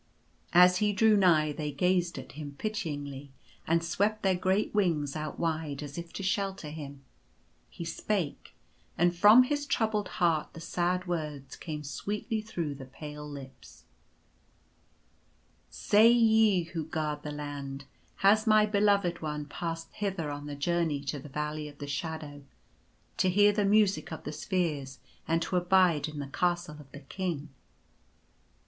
As 0.55 0.77
he 0.77 0.93
drew 0.93 1.15
nigh 1.15 1.51
they 1.51 1.71
gazed 1.71 2.17
at 2.17 2.31
him 2.31 2.55
pityingly 2.57 3.29
and 3.67 3.83
swept 3.83 4.23
their 4.23 4.33
great 4.35 4.73
wings 4.73 5.15
out 5.15 5.37
wide, 5.39 5.83
as 5.83 5.95
if 5.95 6.11
to 6.13 6.23
shelter 6.23 6.71
him. 6.71 7.03
He 7.69 7.85
spake; 7.85 8.55
and 8.97 9.15
from 9.15 9.43
his 9.43 9.67
troubled 9.67 10.07
heart 10.07 10.53
the 10.53 10.59
sad 10.59 11.05
words 11.05 11.55
came 11.55 11.83
sweetly 11.83 12.41
through 12.41 12.73
the 12.73 12.85
pale 12.87 13.29
lips:" 13.29 13.83
Say, 15.69 16.09
Ye 16.11 16.63
who 16.63 16.83
guard 16.87 17.21
the 17.21 17.31
Land, 17.31 17.85
has 18.25 18.47
my 18.47 18.65
Beloved 18.65 19.21
One 19.21 19.45
passed 19.45 19.93
hither 19.93 20.31
on 20.31 20.47
the 20.47 20.55
journey 20.55 21.01
to 21.03 21.19
the 21.19 21.29
Valley 21.29 21.67
of 21.67 21.77
the 21.77 21.85
Shadow, 21.85 22.41
to 23.17 23.29
hear 23.29 23.51
the 23.53 23.65
Music 23.65 24.11
of 24.11 24.23
the 24.23 24.33
Spheres, 24.33 24.97
and 25.27 25.43
to 25.43 25.57
abide 25.57 26.07
in 26.07 26.17
the 26.17 26.25
Castle 26.25 26.77
of 26.79 26.91
the 26.91 27.01
King 27.01 27.49